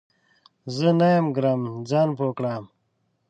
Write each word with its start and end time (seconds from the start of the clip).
زه 0.75 0.89
نه 0.99 1.07
یم 1.15 1.27
ګرم، 1.35 1.61
ځان 1.89 2.09
پوه 2.17 2.31
کړه! 2.37 2.53